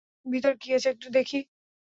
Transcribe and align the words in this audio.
ভিতরে 0.25 0.55
কী 0.55 0.69
আছে 0.73 0.89
দেখি 1.11 1.37
একটু? 1.39 1.51